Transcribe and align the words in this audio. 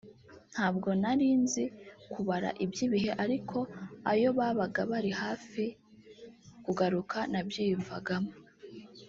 ntabwo 0.53 0.89
nari 1.01 1.27
nzi 1.43 1.63
kubara 2.11 2.49
iby’ibihe 2.63 3.11
ariko 3.23 3.57
ayo 4.11 4.29
babaga 4.37 4.81
bari 4.91 5.11
hafi 5.21 5.65
kugaruka 6.63 7.17
nabyiyumvagamo 7.31 8.31